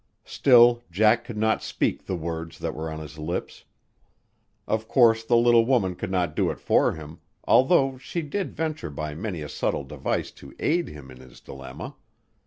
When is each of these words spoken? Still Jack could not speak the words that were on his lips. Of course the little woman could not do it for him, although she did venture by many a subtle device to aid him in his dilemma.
Still 0.25 0.81
Jack 0.89 1.25
could 1.25 1.37
not 1.37 1.61
speak 1.61 2.07
the 2.07 2.15
words 2.15 2.57
that 2.57 2.73
were 2.73 2.89
on 2.89 2.97
his 2.97 3.19
lips. 3.19 3.65
Of 4.67 4.87
course 4.87 5.23
the 5.23 5.37
little 5.37 5.63
woman 5.63 5.93
could 5.93 6.09
not 6.09 6.35
do 6.35 6.49
it 6.49 6.59
for 6.59 6.93
him, 6.93 7.19
although 7.43 7.99
she 7.99 8.23
did 8.23 8.55
venture 8.55 8.89
by 8.89 9.13
many 9.13 9.43
a 9.43 9.47
subtle 9.47 9.83
device 9.83 10.31
to 10.41 10.55
aid 10.57 10.87
him 10.87 11.11
in 11.11 11.17
his 11.17 11.39
dilemma. 11.39 11.97